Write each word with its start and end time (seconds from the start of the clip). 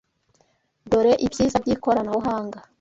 Dore 0.91 1.13
ibyiza 1.25 1.57
by’ikoranabuhanga! 1.63 2.57